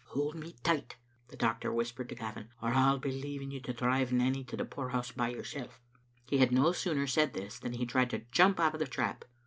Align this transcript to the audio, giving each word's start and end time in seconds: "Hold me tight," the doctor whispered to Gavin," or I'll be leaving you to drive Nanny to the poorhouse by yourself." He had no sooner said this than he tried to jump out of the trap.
"Hold 0.15 0.33
me 0.33 0.53
tight," 0.63 0.95
the 1.27 1.37
doctor 1.37 1.71
whispered 1.71 2.09
to 2.09 2.15
Gavin," 2.15 2.49
or 2.63 2.69
I'll 2.69 2.97
be 2.97 3.11
leaving 3.11 3.51
you 3.51 3.59
to 3.61 3.71
drive 3.71 4.11
Nanny 4.11 4.43
to 4.45 4.57
the 4.57 4.65
poorhouse 4.65 5.11
by 5.11 5.29
yourself." 5.29 5.79
He 6.25 6.39
had 6.39 6.51
no 6.51 6.71
sooner 6.71 7.05
said 7.05 7.33
this 7.33 7.59
than 7.59 7.73
he 7.73 7.85
tried 7.85 8.09
to 8.09 8.25
jump 8.31 8.59
out 8.59 8.73
of 8.73 8.79
the 8.79 8.87
trap. 8.87 9.25